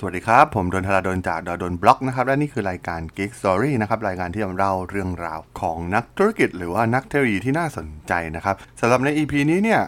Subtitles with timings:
[0.00, 9.80] สวัสดีครับ ผมดนทราดนจากดนบล็อกนะครับ และนี่คือรายการ Geek Story นะครับ รายการที่จะเล่าเรื่องราวของนักธุรกิจ หรือว่านักเทคโนโลยีที่น่าสนใจนะครับสำหรับใน EP นี้เนี่ย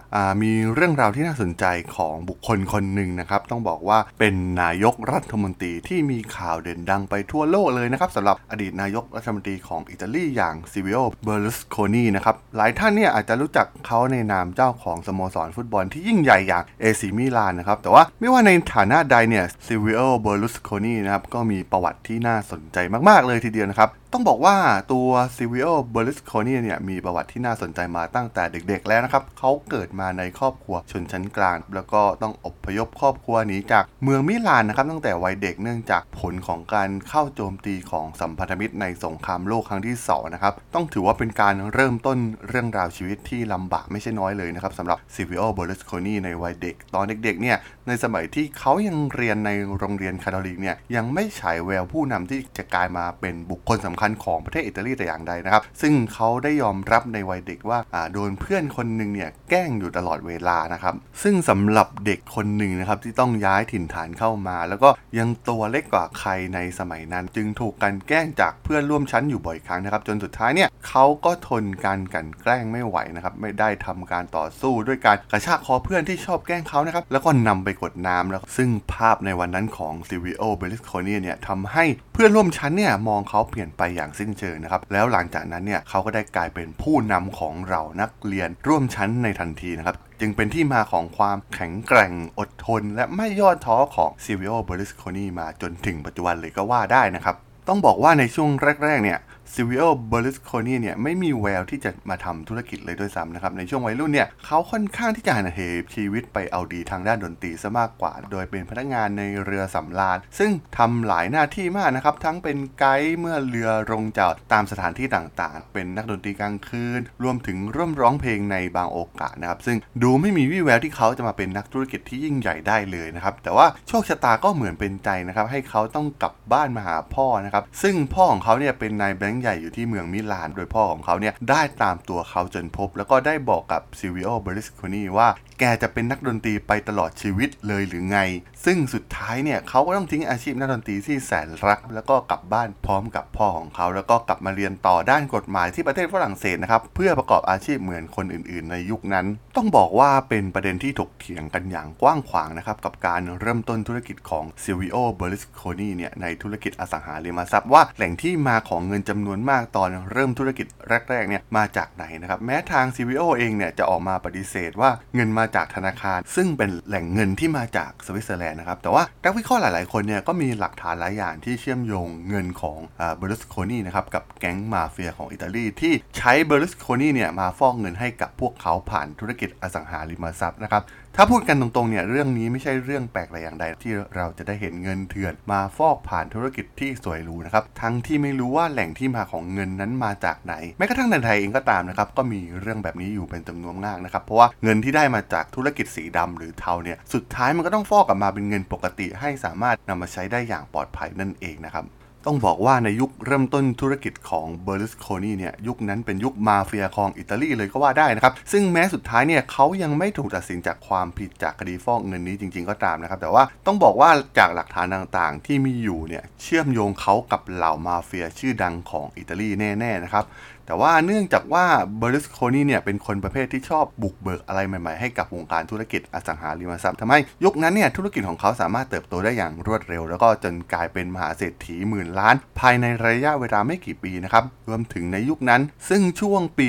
[0.42, 1.64] มีเรื่องราวที่น่าสนใจ
[1.96, 24.56] ของบุคคลคนหนึ่งนะครับ ต้องบอกว่าเป็นนายกรัฐมนตรีที่มีข่าวเด่นดังไปทั่วโลกเลยนะครับสำหรับอดีตนายกรัฐมนตรีของอิตาลีอย่างซิลวิโอเบอร์ลุสโคนีนะครับหลายท่านเนี่ยอาจจะรู้จักเขาในนามเจ้าของสโมสรฟุตบอลที่ยิ่งใหญ่อย่างเอซีมิลานนะครับแต่ว่าไม่ว่าในฐานะใดเนี่ยซิลวิโอเบอร์ลุสโคนีนะครับก็มีประวัติที่น่าสนใจมาก ๆ เลยทีเดียวนะครับ ต้องบอกว่า
[24.92, 97.36] ตัวซิลวิโอเบร์ลุสโคนีเนี่ยมีประวัติที่น่าสนใจมาตั้งแต่เด็ก ๆ แล้วนะครับเขาเกิดมาในครอบครัวชนชั้นกลาง แล้วก็ต้องอพยพครอบครัวหนีจากเมืองมิลานนะครับตั้งแต่วัยเด็กเนื่องจากผลของการเข้าโจมตีของสัมพันธมิตรในสงครามโลกครั้งที่สองนะครับต้องถือว่าเป็นการเริ่มต้นเรื่องราวชีวิตที่ลำบากไม่ใช่น้อยเลยนะครับสำหรับซิลวิโอเบร์ลุสโคนีในวัยเด็ก ตอนเด็กๆเนี่ยในสมัยที่เขายังเรียนในโรงเรียนคาทอลิกเนี่ยยังไม่ฉายแววผู้นำที่จะกลายมาเป็นบุคคลสำคัญของประเทศอิตาลีแต่อย่างใดนะครับ ซึ่งเขาได้ยอมรับในวัยเด็กว่าอ่าโดนเพื่อนคนหนึ่งเนี่ยแกล้งอยู่ตลอดเวลานะครับ ซึ่งสำหรับเด็กคนหนึ่งนะครับที่ต้องย้ายถิ่นฐานเข้ามา แล้วก็ยังตัวเล็กกว่าใครในสมัยนั้น จึงถูกกลั่นแกล้งจากเพื่อนร่วมชั้นอยู่บ่อยครั้งนะครับ จนสุดท้ายเนี่ยเขาก็ทนการกลั่นแกล้งไม่ไหวนะครับไม่ได้ทำการต่อสู้ด้วยการกระชากคอเพื่อนที่ชอบแกล้งเขานะครับแล้วก็นำไปกดน้ำแล้วซึ่งภาพในวันนั้นของซิลวิโอเบร์ลุสโคนีเนี่ยทำให้เพื่อนร่วมชั้นเนี่ยมองเขาเปลี่ยนไปอย่างสิ้นเชิงนะครับ แล้วหลังจากนั้นเนี่ยเขาก็ได้กลายเป็นผู้นำของเหล่านักเรียนร่วมชั้นในทันทีนะครับจึงเป็นที่มาของความแข็งแกร่งอดทน และไม่ย่อท้อของซิลวิโอเบร์ลุสโคนีมาจนถึงปัจจุบันเลยก็ว่าได้นะครับ
[97.68, 98.50] ต้องบอกว่าในช่วง
[98.84, 99.18] แรก ๆ เนี่ย
[99.54, 105.60] ซิลวิโอเบร์ลุสโคนีเนี่ยไม่มีแววที่จะมาทำธุรกิจเลยด้วยซ้ำนะครับ ในช่วงวัยรุ่นเนี่ยเขาค่อนข้างที่จะหันเห
[105.94, 138.18] ชีวิตไปเอาดีทางด้านดนตรีซะมากกว่า โดยเป็นพนักงานในเรือสำราญ ซึ่งทำหลายหน้าที่มากนะครับ ทั้งเป็นไกด์เมื่อเรือลงจอดตามสถานที่ต่างๆ เป็นนักดนตรีกลางคืน รวมถึงร่วมร้องเพลงในบางโอกาสนะครับ ซึ่งดูไม่มีวี่แววที่เขาจะมาเป็นนักธุรกิจที่ยิ่งใหญ่ได้เลยนะครับ แต่ว่าโชคชะตาก็เหมือนเป็นใจนะครับ ให้เขาต้องกลับบ้านมาหาพ่อนะครับ ซึ่งพ่อของเขาเนี่ยเป็นนายแบงงใหญ่อยู่ที่เมืองมิลาน โดยพ่อของเขาเนี่ยได้ตามตัวเขาจนพบ แล้วก็ได้บอกกับซิวิโอเบริสโคนีว่า แกจะเป็นนักดนตรีไปตลอดชีวิตเลยหรือไง
[138.64, 149.26] ซึ่งสุดท้ายเนี่ยเขาก็ต้องทิ้งอาชีพนักดนตรีที่แสนรัก แล้วก็กลับบ้านพร้อมกับพ่อของเขา แล้วก็กลับมาเรียนต่อด้านกฎหมายที่ประเทศฝรั่งเศสนะครับเพื่อประกอบอาชีพเหมือนคนอื่น ๆ ในยุคนั้น
[149.56, 172.78] ต้องบอกว่าเป็นประเด็นที่ถกเถียงกันอย่างกว้างขวางนะครับกับการเริ่มต้นธุรกิจของซิลวิโอเบร์ลุสโคนีเนี่ยในธุรกิจอสังหาริมทรัพย์ว่าแหล่งที่มาของเงินจำนวนมากตอนเริ่มธุรกิจแรกๆเนี่ยมาจากไหนนะครับแม้ทาง CVO เองเนี่ยจะออกมาปฏิเสธว่าเงินมาจากธนาคาร ซึ่งเป็นแหล่งเงินที่มาจากสวิตเซอร์แลนด์นะครับแต่ว่านักวิเคราะห์หลาย ๆ คนเนี่ยก็มีหลักฐานหลายอย่างที่เชื่อมโยงเงินของ
[173.16, 180.82] เบอร์ลุสโคนีนะครับกับแก๊งมาเฟียของอิตาลีที่ใช้เบอร์ลุสโคนีเนี่ยมาฟอกเงินให้กับพวกเขาผ่านธุรกิจอสังหาริมทรัพย์นะครับ
[181.16, 201.84] ถ้าพูดกันตรงๆเนี่ยเรื่องนี้ไม่ใช่เรื่องแปลกอะไรอย่างใด ที่เราจะได้เห็นเงินเถื่อน มาฟอกผ่านธุรกิจที่สวยหรูนะครับทั้งที่ไม่รู้ว่าแหล่งที่มาของเงินนั้นมาจากไหนแม้กระทั่งในไทยเองก็ตามนะครับก็มีเรื่องแบบนี้อยู่เป็นจำนวนมากนะครับเพราะว่าเงินที่ได้มาจากธุรกิจสีดำหรือเทาเนี่ยสุดท้ายมันก็ต้องฟอกกลับมาเป็นเงินปกติ ให้สามารถนำมาใช้ได้อย่างปลอดภัยนั่นเองนะครับ
[202.30, 220.24] ต้องบอกว่าในยุคเริ่มต้นธุรกิจของเบร์ลุสโคนีเนี่ยยุคนั้นเป็นยุคมาเฟียของอิตาลีเลยก็ว่าได้นะครับ ซึ่งแม้สุดท้ายเนี่ยเขายังไม่ถูกตัดสินจากความผิดจากคดีฟอกเงินนี้จริง ๆก็ตามนะครับ แต่ว่าต้องบอกว่าจากหลักฐานต่างๆ ที่มีอยู่เนี่ยเชื่อมโยงเขากับเหล่ามาเฟียชื่อดังของอิตาลีแน่ๆนะครับ
[220.68, 221.64] แต่ว่าเนื่องจากว่า
[221.98, 236.68] เบร์ลุสโคนีเนี่ยเป็นคนประเภทที่ชอบบุกเบิกอะไรใหม่ๆให้กับวงการธุรกิจอสังหาริมทรัพย์ทำให้ยุคนั้นเนี่ยธุรกิจของเขาสามารถเติบโตได้อย่างรวดเร็ว แล้วก็จนกลายเป็นมหาเศรษฐีหมื่นล้าน ภายในระยะเวลาไม่กี่ปีนะครับรวมถึงในยุคนั้น ซึ่งช่วงปี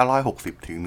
[0.00, 0.78] 1960 ถึง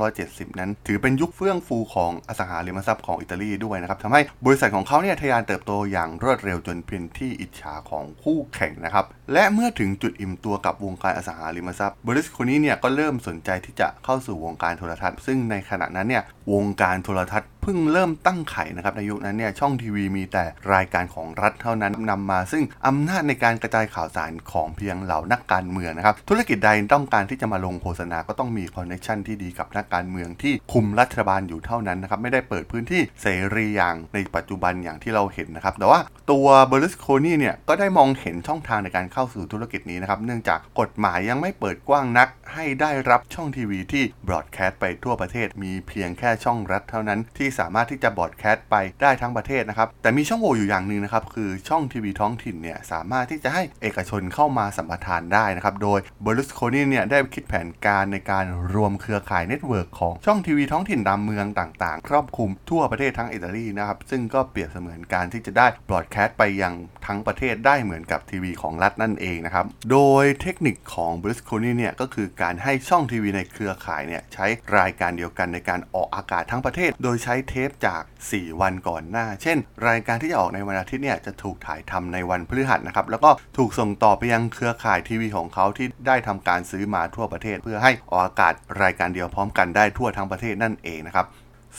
[0.00, 58.44] 1970 นั้น ถือเป็นยุคเฟื่องฟูของอสังหาริมทรัพย์ของอิตาลีด้วยนะครับทำให้บริษัทของเขาเนี่ยทะยานเติบโตอย่างรวดเร็วจนเป็นที่อิจฉาของคู่แข่งนะครับและเมื่อถึงจุดอิ่มตัวกับวงการอสังหาริมทรัพย์บริสคนนี้เนี่ยก็เริ่มสนใจที่จะเข้าสู่วงการโทรทัศน์ ซึ่งในขณะนั้นเนี่ยวงการโทรทัศน์ พิ่งเริ่มตั้งไข่นะครับในยุคนั้นเนี่ยช่องทีวีมีแต่รายการของรัฐเท่านั้นนำมา ซึ่งอำนาจในการกระจายข่าวสารของเพียงเหล่านักการเมืองนะครับธุรกิจใดต้องการที่จะมาลงโฆษณาก็ต้องมีคอนเนคชันที่ดีกับนักการเมืองที่คุมรัฐบาลอยู่เท่านั้นนะครับไม่ได้เปิดพื้นที่เสรีอย่างในปัจจุบันอย่างที่เราเห็นนะครับแต่ว่าตัวเบอร์ลุสโคนีเนี่ยก็ได้มองเห็นช่องทางในการเข้าสู่ธุรกิจนี้นะครับเนื่องจากกฎหมายยังไม่เปิดกว้างนัก ให้ได้รับช่องทีวีที่ broadcast ไปทั่วประเทศมีเพียงแค่ช่องรัฐเท่านั้นที่สามารถที่จะ broadcast ไปได้ทั้งประเทศนะครับ แต่มีช่องโหว่อยู่อย่างหนึ่งนะครับ คือช่องทีวีท้องถิ่นเนี่ยสามารถที่จะให้เอกชนเข้ามาสัมปทานได้นะครับ โดยเบร์ลุสโคนีเนี่ยได้คิดแผนการในการ
[58.74, 66.74] รวมเครือข่าย network ของช่องทีวีท้องถิ่นตามเมืองต่างๆ ครอบคลุมทั่วประเทศทั้งอิตาลีนะครับ ซึ่งก็เปรียบเสมือนการที่จะได้ broadcast ไปยัง
[67.06, 74.46] ทั้งประเทศได้เหมือนกับทีวีของรัฐนั่นเองนะครับ โดยเทคนิคของเบร์ลุสโคนีเนี่ยก็คือการให้ช่องทีวีในเครือข่ายเนี่ยใช้
[74.78, 78.02] รายการเดียวกันในการออกอากาศทั้งประเทศ โดยใช้เทปจาก
[78.32, 79.58] 4 วันก่อนหน้า เช่น
[79.88, 88.52] รายการที่จะออกในวันอาทิตย์เนี่ยจะถูกถ่ายทำในวันพฤหัสนะครับ แล้วก็ถูกส่งต่อไปยังเครือข่ายทีวีของเขาที่ได้ทำการซื้อมาทั่วประเทศ เพื่อให้ออกอากาศ
[88.82, 91.26] รายการเดียวพร้อมกันได้ทั่วทั้งประเทศนั่นเองนะครับ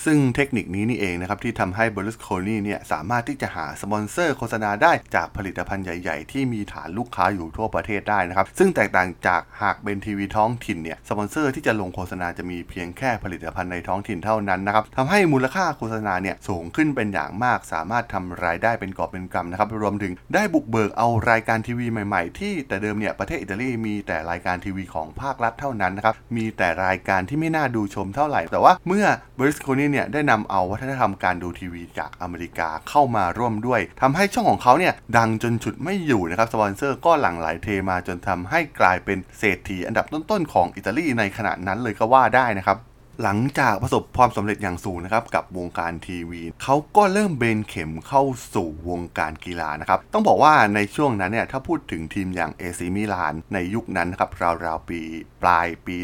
[0.05, 29.05] ซึ่งเทคนิคนี้นี่เองนะครับที่ทำให้เบร์ลุสโคนีเนี่ยสามารถที่จะหาสปอนเซอร์โฆษณาได้จากผลิตภัณฑ์ใหญ่ๆ ที่มีฐานลูกค้าอยู่ทั่วประเทศได้นะครับ ซึ่งแตกต่างจากหากเป็นทีวีท้องถิ่นเนี่ยสปอนเซอร์ที่จะลงโฆษณาจะมีเพียงแค่ผลิตภัณฑ์ในท้องถิ่นเท่านั้นนะครับทำให้มูลค่าโฆษณาเนี่ยสูงขึ้นเป็นอย่างมาก สามารถทำรายได้เป็นกอบเป็นกำนะครับรวมถึงได้บุกเบิกเอารายการทีวีใหม่ๆ ที่แต่เดิมเนี่ยประเทศอิตาลีมีแต่รายการทีวีของภาครัฐเท่านั้นนะครับมีแต่รายการที่ไม่น่าดูชมเท่าไหร่ แต่ว่าเมื่อ
[29.39, 42.77] บริสโคนีเนี่ยได้นำเอาวัฒนธรรมการดูทีวีจากอเมริกาเข้ามาร่วมด้วยทำให้ช่องของเขาเนี่ยดังจนฉุดไม่อยู่นะครับสปอนเซอร์ก็หลั่งไหลเทมาจนทำให้กลายเป็นเศรษฐีอันดับต้นๆของอิตาลีในขณะนั้นเลยก็ว่าได้นะครับ
[43.23, 48.23] หลังจากประสบความสำเร็จอย่างสูงนะครับกับวงการทีวี เขาก็เริ่มเบนเข็มเข้า
[48.55, 54.29] สู่วงการกีฬานะครับ ต้องบอกว่าในช่วงนั้นเนี่ยถ้าพูดถึงทีมอย่างเอซีมิลาน ในยุคนั้นนะครับ
[54.65, 55.01] ราวๆปี
[55.43, 55.95] ปลายปี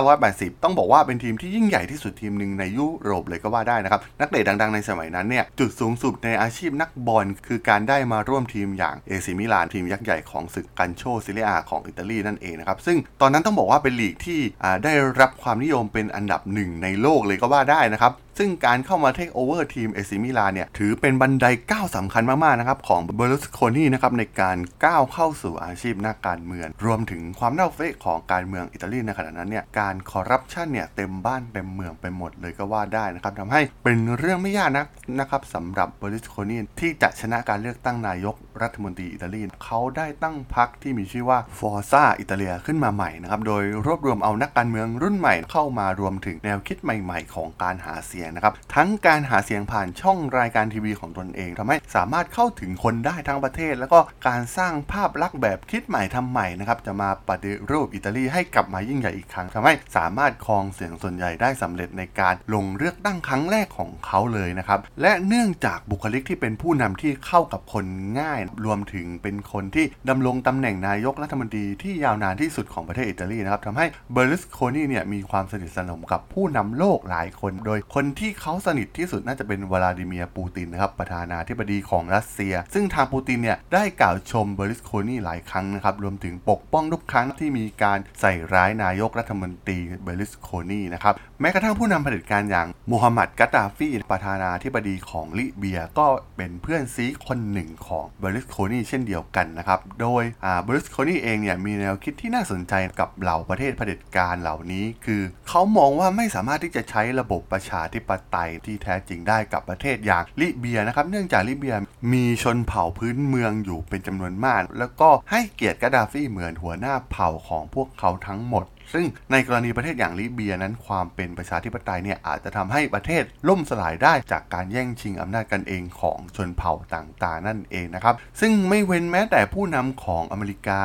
[0.00, 14.40] 1980 ต้องบอกว่าเป็นทีมที่ยิ่งใหญ่ที่สุดทีมหนึ่งในยุโรปเลยก็ว่าได้นะครับนักเตะดังๆในสมัยนั้นเนี่ยจุดสูงสุดในอาชีพนักบอลคือการได้มาร่วมทีมอย่างเอซีมิลานทีมยักษ์ใหญ่ของศึกกัลโช่เซเรียอาของอิตาลีนั่นเองนะครับซึ่งตอนนั้นต้องบอกว่าเป็นลีกที่
[14.84, 34.86] ได้รับความนิยมเป็นอันดับหนึ่งในโลกเลยก็ว่าได้นะครับ ซึ่งการเข้ามาเทคโอเวอร์ทีมเอซีมิลานเนี่ยถือเป็นบันไดก้าวสำคัญมากๆนะครับของเบร์ลุสโคนีนะครับในการก้าวเข้าสู่อาชีพนักการเมือง รวมถึงความเน่าเฟะของการเมืองอิตาลีในขณะนั้นเนี่ยการคอร์รัปชันเนี่ยเต็มบ้านเต็มเมืองไปหมดเลยก็ว่าได้นะครับทำให้เป็นเรื่องไม่ยากนัก
[35.20, 53.98] นะครับสำหรับเบร์ลุสโคนีที่จะชนะการเลือกตั้งนายกรัฐมนตรีอิตาลีเขาได้ตั้งพรรคที่มีชื่อว่าฟอร์ซาอิตาเลียขึ้นมาใหม่นะครับโดยรวบรวมเอานักการเมืองรุ่นใหม่เข้ามารวมถึงแนวคิดใหม่ ๆ ของการหาเสียงนะครับทั้งการหาเสียงผ่านช่องรายการทีวีของตนเองทำให้สามารถเข้าถึงคนได้ทั้งประเทศ แล้วก็
[54.28, 67.84] การสร้างภาพลักษณ์แบบคิดใหม่ทำใหม่นะครับจะมาปฏิรูปอิตาลีให้กลับมายิ่งใหญ่อีกครั้งทำให้สามารถครองเสียงส่วนใหญ่ได้สำเร็จในการลงเลือกตั้งครั้งแรกของเขาเลยนะครับและเนื่องจากบุคลิกที่เป็นผู้นำที่เข้ากับคน
[68.20, 100.22] ง่าย รวมถึงเป็นคนที่ดำรงตำแหน่งนายกรัฐมนตรีที่ยาวนานที่สุดของประเทศอิตาลีนะครับทำให้เบร์ลุสโคนีเนี่ยมีความสนิทสนมกับผู้นำโลกหลายคน โดยคนที่เขาสนิทที่สุดน่าจะเป็นวลาดิเมียร์ปูตินนะครับประธานาธิบดีของรัสเซีย ซึ่งทางปูตินเนี่ยได้กล่าวชมเบร์ลุสโคนีหลายครั้งนะครับรวมถึงปกป้องทุกครั้งที่มีการใส่ร้ายนายกรัฐมนตรีเบร์ลุสโคนีนะครับแม้กระทั่งผู้นำเผด็จการอย่างมูฮัมหมัดกัตตาฟีประธานาธิบดีของลิเบียก็เป็นเพื่อนซีคนหนึ่งของเบอร์ลุสโคนีเช่นเดียวกันนะครับโดย
[100.62, 111.74] เบอร์ลุสโคนีเองเนี่ยมีแนวคิดที่น่าสนใจกับเหล่าประเทศเผด็จการเหล่านี้ คือเขามองว่าไม่สามารถที่จะใช้ระบบประชาธิปไตยที่แท้จริงได้กับประเทศอย่างลิเบียนะครับ เนื่องจากลิเบีย
[112.12, 130.80] มีชนเผ่าพื้นเมืองอยู่เป็นจำนวนมาก แล้วก็ให้เกียรติกาดาฟีเหมือนหัวหน้าเผ่าของพวกเขาทั้งหมดซึ่งในกรณีประเทศอย่างลิเบียนั้นความเป็นประชาธิปไตยเนี่ยอาจจะทำให้ประเทศล่มสลายได้จากการแย่งชิงอำนาจกันเองของชนเผ่าต่างๆ นั่นเองนะครับ ซึ่งไม่เว้นแม้แต่ผู้นำของอเมริกา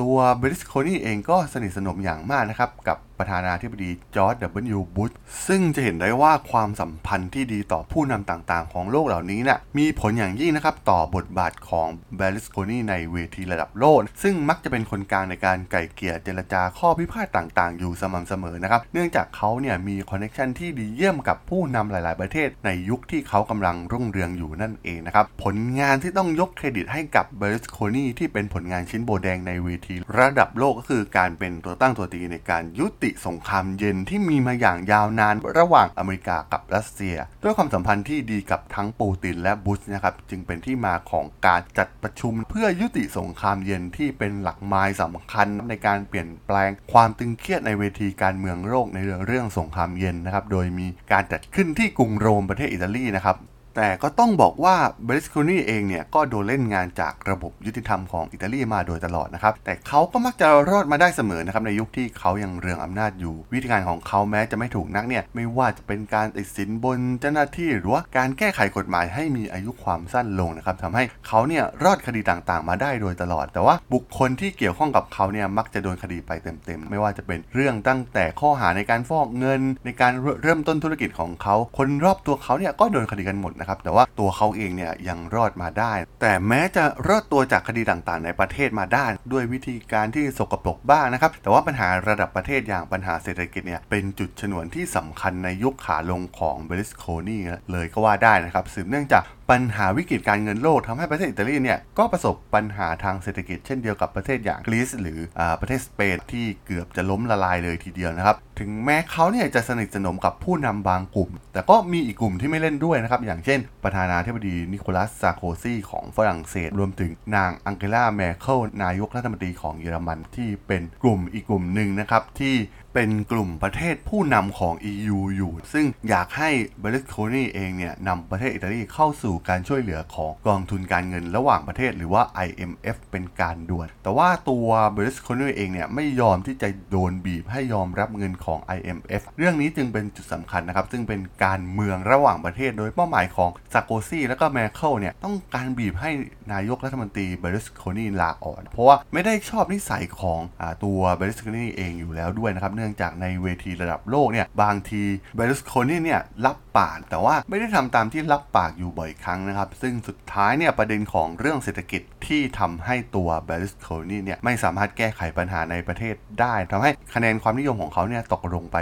[0.00, 4.34] ตัวเบอร์ลุสโคนีเองก็สนิทสนมอย่างมากนะครับกับ ประธานาธิบดีจอร์จ
[4.76, 4.80] W.
[4.96, 5.10] บุช
[5.46, 53.36] ซึ่งจะเห็นได้ว่าความสัมพันธ์ที่ดีต่อผู้นำต่างๆ ของโลกเหล่านี้นะ่ะมีผลอย่างยิ่งนะครับต่อบทบาทของเบอร์ลุสโคนีในเวทีระดับโลก ซึ่งมักจะเป็นคนกลางในการไกล่เกลี่ยเจรจาข้อพิพาทต่างๆ อยู่สม่ำเสมอนะครับเนื่องจากเขาเนี่ยมี connection ที่ดีเยี่ยมกับผู้นำหลาย ๆ ประเทศ ในยุคที่เขากำลังรุ่งเรืองอยู่นั่นเองนะครับผลงานที่ต้องยกเครดิตให้กับเบลิสโคนีที่เป็นผลงานชิ้นโบแดงในเวที ระดับโลกก็คือการเป็นตัวตั้งตัวตีในการยุติติสงครามเย็นที่มีมาอย่างยาวนานระหว่างอเมริกากับรัสเซีย ด้วยความสัมพันธ์ที่ดีกับทั้งปูตินและบุชนะครับจึงเป็นที่มาของการจัดประชุมเพื่อยุติสงครามเย็นที่เป็นหลักไม้สำคัญในการเปลี่ยนแปลงความตึงเครียดในเวทีการเมืองโลกในเรื่องสงครามเย็นนะครับโดยมีการจัดขึ้นที่กรุงโรมประเทศอิตาลีนะครับ
[53.76, 80.12] แต่ก็ต้องบอกว่าเบริสโคนีเองเนี่ย ก็โดนเล่นงานจากระบบยุติธรรมของอิตาลีมาโดยตลอดนะครับ แต่เขาก็มักจะรอดมาได้เสมอนะครับ ในยุคที่เขายังเรืองอำนาจอยู่ วิธีการของเขาแม้จะไม่ถูกนักเนี่ย ไม่ว่าจะเป็นการติดสินบนเจ้าหน้าที่หรือว่าการแก้ไขกฎหมายให้มีอายุความสั้นลงนะครับทำให้เขาเนี่ยรอดคดีต่างๆ มาได้โดยตลอด แต่ว่าบุคคลที่เกี่ยวข้องกับเขาเนี่ยมักจะโดนคดีไปเต็มๆ ไม่ว่าจะเป็นเรื่องตั้งแต่ข้อหาในการฟอกเงิน ในการ
[80.42, 97.38] เริ่มต้นธุรกิจของเขา คนรอบตัวเขาเนี่ยก็โดนคดีกันหมดนะครับ แต่ว่าตัวเขาเองเนี่ยยังรอดมาได้ แต่แม้จะรอดตัวจากคดีต่างๆ ในประเทศมาได้ ด้วยวิธีการที่สกปรกบ้างนะครับ แต่ว่าปัญหาระดับประเทศอย่างปัญหาเศรษฐกิจเนี่ยเป็นจุดชนวนที่สำคัญในยุคขาลงของเบริสโคนี
[97.72, 122.54] เลยก็ว่าได้นะครับสืบเนื่องจาก ปัญหาวิกฤตการเงินโลกทำให้ประเทศอิตาลีเนี่ยก็ประสบปัญหาทางเศรษฐกิจเช่นเดียวกับประเทศอย่างกรีซหรืออประเทศสเปนที่เกือบจะล้มละลายเลยทีเดียวนะครับ ถึงแม้เขาเนี่ยจะสนิทสนมกับผู้นำบางกลุ่ม แต่ก็มีอีกกลุ่มที่ไม่เล่นด้วยนะครับ อย่างเช่น ประธานาธิบดีนิโกลาซาร์โกซีของฝรั่งเศส รวมถึงนางอังเกลาแมร์เคิลนายกรัฐมนตรีของเยอรมันที่เป็นกลุ่มอีกกลุ่มหนึ่งนะครับที่
[122.94, 146.10] เป็นกลุ่มประเทศผู้นำของ EU อยู่ ซึ่งอยากให้เบอร์ลุสโคนีเองเนี่ยนำประเทศอิตาลีเข้าสู่การช่วยเหลือของกองทุนการเงินระหว่างประเทศหรือว่า IMF เป็นการด่วน แต่ว่าตัวเบอร์ลุสโคนีเองเนี่ยไม่ยอมที่จะโดนบีบให้ยอมรับเงินของ IMF เรื่องนี้จึงเป็นจุดสำคัญนะครับ ซึ่งเป็นการเมืองระหว่างประเทศ โดยเป้าหมายของซาร์โกซีและก็แมร์เคิลเนี่ยต้องการบีบให้
[146.52, 155.02] นายกรัฐมนตรีเบริสโคนีลาออกเพราะว่าไม่ได้ชอบนิสัยของอตัวเบริสโคนีเองอยู่แล้วด้วยนะครับนื่องจากในเวทีระดับโลกเนี่ยบางที
[155.36, 168.76] เบรุสโคนีเนี่ยรับปาก แต่ว่าไม่ได้ทำตามที่รับปากอยู่บ่อยครั้งนะครับ ซึ่งสุดท้ายเนี่ยประเด็นของเรื่องเศรษฐกิจที่ทำให้ตัวเบรุสโคนีเนี่ยไม่สามารถแก้ไขปัญหาในประเทศได้ทำให้คะแนนความนิยมของเขาเนี่ยตกลงไป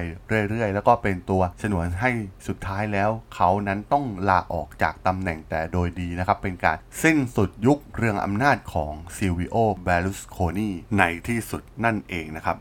[0.49, 2.11] เรื่อยๆ แล้วก็เป็นตัวฉนวนให้
[2.49, 12.57] สุดท้ายแล้ว เขานั้นต้องลาออกจากตำแหน่งแต่โดยดีนะครับเป็นการสิ้นสุดยุคเรืองอำนาจของซิลวิโอเบอร์ลุสโคนีในที่สุดนั่นเองนะครับ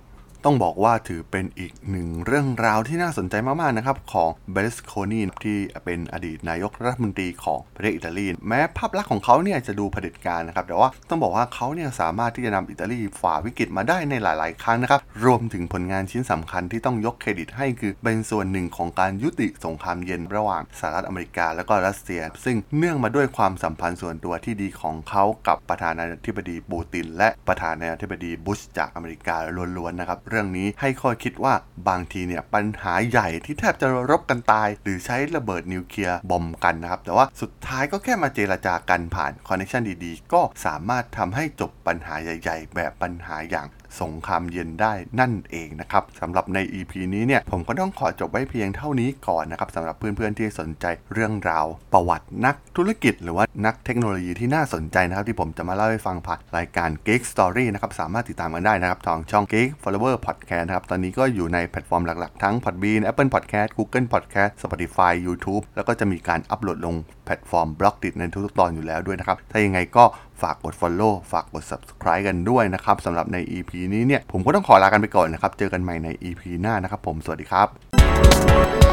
[0.46, 29.36] ต้องบอกว่าถือเป็นอีกหนึ่งเรื่องราวที่น่าสนใจมาก ๆ นะครับ ของเบอร์ลุสโคนีที่เป็นอดีตนายกรัฐมนตรีของประเทศอิตาลี แม้ภาพลักษณ์ของเขาเนี่ยจะดูเผด็จการนะครับ แต่ว่าต้องบอกว่าเขาเนี่ยสามารถที่จะนำอิตาลีฝ่าวิกฤตมาได้ในหลาย ๆ ครั้งนะครับ รวมถึงผลงานชิ้นสำคัญที่ต้องยกเครดิตให้คือเป็นส่วนหนึ่งของการยุติสงครามเย็นระหว่างสหรัฐอเมริกาและก็รัสเซีย ซึ่งเนื่องมาด้วยความสัมพันธ์ส่วนตัวที่ดีของเขากับประธานาธิบดีปูติน และประธานาธิบดีบุชจากอเมริกา
[29.78, 31.54] ล้วน ๆ นะครับเรื่องนี้ให้ข้อคิดว่า
[31.90, 43.68] บางทีเนี่ยปัญหาใหญ่ที่แทบจะรบกันตาย หรือใช้ระเบิดนิวเคลียร์ bomb กันนะครับ แต่ว่าสุดท้ายก็แค่มาเจราจากันผ่าน connection ดีๆ ก็สามารถทำให้จบปัญหาใหญ่ ๆ แบบปัญหาอย่าง
[44.02, 63.70] สงครามเย็นได้นั่นเองนะครับสำหรับใน EP นี้เนี่ยผมก็ต้องขอจบไว้เพียงเท่านี้ก่อนนะครับสำหรับเพื่อนๆที่สนใจเรื่องราวประวัตินักธุรกิจ หรือว่านักเทคโนโลยีที่น่าสนใจนะครับ ที่ผมจะมาเล่าให้ฟังผ่านรายการ Geek Story นะครับสามารถติดตามกันได้นะครับทางช่อง Geek Follower Podcast นะครับตอนนี้ก็อยู่ในแพลตฟอร์มหลักๆ ทั้ง Podbean Apple Podcast
[63.78, 70.04] Google Podcast Spotify YouTube แล้วก็จะมีการอัปโหลดลงแพลตฟอร์ม Blockdit ในทุกๆตอนอยู่แล้วด้วยนะครับถ้ายังไงก็
[70.42, 78.87] ฝากกด Follow ฝากกด Subscribe กันด้วยนะครับสำหรับใน EP นี้เนี่ยผมก็ต้องขอลากันไปก่อนนะครับ เจอกันใหม่ใน EP หน้านะครับผมสวัสดีครับ